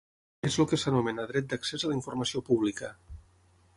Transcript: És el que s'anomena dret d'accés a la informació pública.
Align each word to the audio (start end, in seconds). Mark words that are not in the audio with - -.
És 0.47 0.55
el 0.61 0.67
que 0.71 0.79
s'anomena 0.83 1.27
dret 1.31 1.47
d'accés 1.51 1.85
a 1.85 1.91
la 1.93 1.99
informació 1.99 2.43
pública. 2.49 2.91